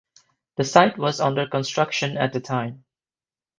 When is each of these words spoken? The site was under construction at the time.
The 0.57 0.63
site 0.63 0.97
was 0.97 1.19
under 1.21 1.45
construction 1.45 2.17
at 2.17 2.33
the 2.33 2.39
time. 2.39 2.85